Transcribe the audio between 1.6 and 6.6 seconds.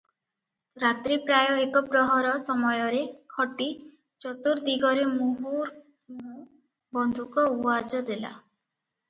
ଏକପ୍ରହର ସମୟରେ ଖଟି ଚତୁର୍ଦ୍ଦିଗରେ ମୁହୁର୍ମୁହୁ